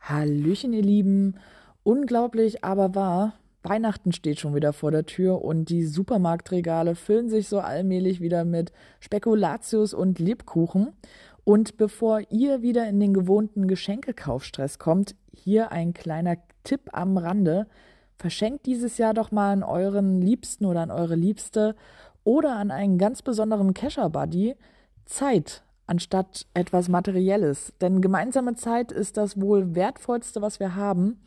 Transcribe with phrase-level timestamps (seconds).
[0.00, 1.34] Hallöchen, ihr Lieben.
[1.82, 3.34] Unglaublich, aber wahr.
[3.62, 8.44] Weihnachten steht schon wieder vor der Tür und die Supermarktregale füllen sich so allmählich wieder
[8.44, 10.92] mit Spekulatius und Lebkuchen.
[11.44, 17.66] Und bevor ihr wieder in den gewohnten Geschenkekaufstress kommt, hier ein kleiner Tipp am Rande.
[18.16, 21.76] Verschenkt dieses Jahr doch mal an euren Liebsten oder an eure Liebste
[22.24, 24.56] oder an einen ganz besonderen Kescher-Buddy
[25.04, 27.74] Zeit anstatt etwas Materielles.
[27.80, 31.20] Denn gemeinsame Zeit ist das wohl wertvollste, was wir haben.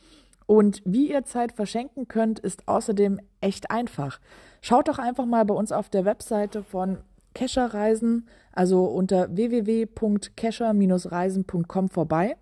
[0.45, 4.21] Und wie ihr Zeit verschenken könnt, ist außerdem echt einfach.
[4.61, 6.99] Schaut doch einfach mal bei uns auf der Webseite von
[7.35, 12.37] Kescher Reisen, also unter www.kescher-reisen.com vorbei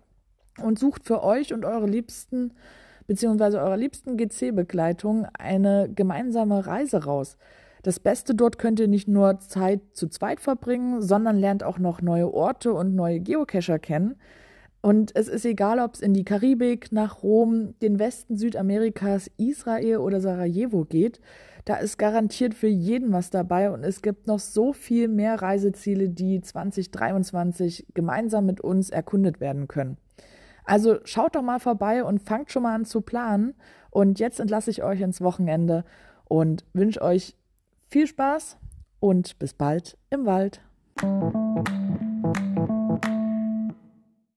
[0.62, 2.52] und sucht für euch und eure Liebsten
[3.08, 3.56] bzw.
[3.56, 7.36] eurer liebsten GC-Begleitung eine gemeinsame Reise raus.
[7.82, 12.00] Das Beste dort könnt ihr nicht nur Zeit zu zweit verbringen, sondern lernt auch noch
[12.00, 14.14] neue Orte und neue Geocacher kennen.
[14.80, 19.98] Und es ist egal, ob es in die Karibik, nach Rom, den Westen Südamerikas, Israel
[19.98, 21.20] oder Sarajevo geht.
[21.64, 26.08] Da ist garantiert für jeden was dabei und es gibt noch so viel mehr Reiseziele,
[26.08, 29.98] die 2023 gemeinsam mit uns erkundet werden können.
[30.64, 33.54] Also schaut doch mal vorbei und fangt schon mal an zu planen.
[33.90, 35.84] Und jetzt entlasse ich euch ins Wochenende
[36.24, 37.36] und wünsche euch
[37.92, 38.56] viel Spaß
[39.00, 40.62] und bis bald im Wald.